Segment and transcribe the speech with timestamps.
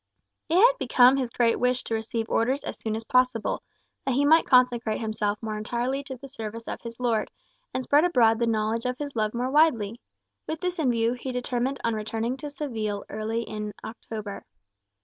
[0.49, 3.61] It had become his great wish to receive Orders as soon as possible,
[4.03, 7.29] that he might consecrate himself more entirely to the service of his Lord,
[7.71, 10.01] and spread abroad the knowledge of his love more widely.
[10.47, 14.43] With this view, he determined on returning to Seville early in October.